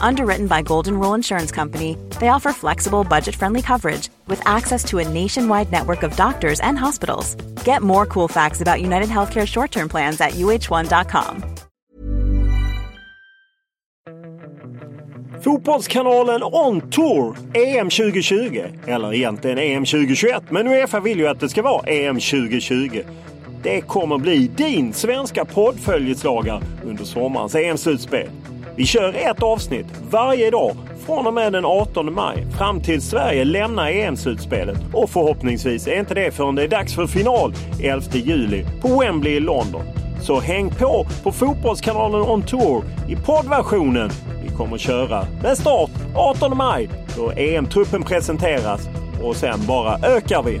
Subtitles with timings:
[0.00, 4.98] Underwritten by Golden Rule Insurance Company, they offer flexible, budget friendly coverage with access to
[4.98, 7.34] a nationwide network of doctors and hospitals.
[7.64, 11.44] Get more cool facts about United Healthcare short term plans at uh1.com.
[15.40, 18.72] Fotbollskanalen On Tour EM 2020.
[18.86, 23.02] Eller egentligen EM 2021, men Uefa vill ju att det ska vara EM 2020.
[23.62, 28.28] Det kommer bli din svenska poddföljeslagare under sommarens EM-slutspel.
[28.76, 30.76] Vi kör ett avsnitt varje dag
[31.06, 34.78] från och med den 18 maj fram till Sverige lämnar EM-slutspelet.
[34.92, 39.32] Och förhoppningsvis är inte det förrän det är dags för final 11 juli på Wembley
[39.32, 39.82] i London.
[40.22, 44.10] Så häng på på Fotbollskanalen On Tour i poddversionen.
[44.42, 48.88] Vi kommer köra med start 18 maj då EM-truppen presenteras
[49.22, 50.60] och sen bara ökar vi.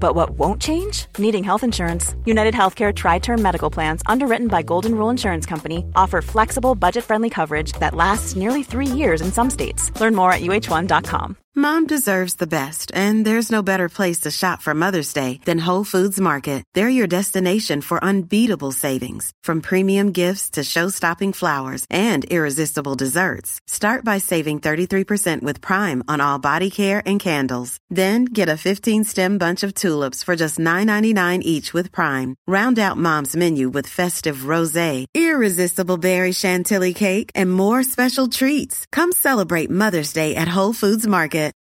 [0.00, 1.06] But what won't change?
[1.18, 2.14] Needing health insurance.
[2.24, 7.04] United Healthcare Tri Term Medical Plans, underwritten by Golden Rule Insurance Company, offer flexible, budget
[7.04, 9.92] friendly coverage that lasts nearly three years in some states.
[10.00, 11.36] Learn more at uh1.com.
[11.54, 15.58] Mom deserves the best, and there's no better place to shop for Mother's Day than
[15.66, 16.62] Whole Foods Market.
[16.74, 23.58] They're your destination for unbeatable savings, from premium gifts to show-stopping flowers and irresistible desserts.
[23.66, 27.76] Start by saving 33% with Prime on all body care and candles.
[27.90, 32.34] Then get a 15-stem bunch of tulips for just $9.99 each with Prime.
[32.46, 38.86] Round out Mom's menu with festive rosé, irresistible berry chantilly cake, and more special treats.
[38.92, 41.57] Come celebrate Mother's Day at Whole Foods Market.